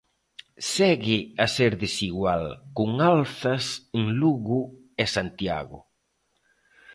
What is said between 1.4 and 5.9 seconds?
a ser desigual, con alzas en Lugo e Santiago.